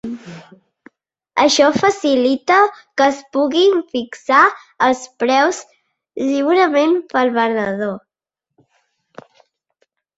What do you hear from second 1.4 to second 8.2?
Això facilita que es puguin fixar els preus lliurement pel venedor.